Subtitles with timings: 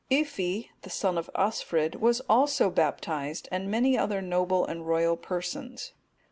[0.09, 5.93] Yffi,(237) the son of Osfrid, was also baptized, and many other noble and royal persons.